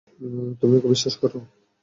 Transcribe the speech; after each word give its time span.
তুমি 0.59 0.73
ওকে 0.77 0.87
বিশ্বাস 0.93 1.15
কর? 1.21 1.31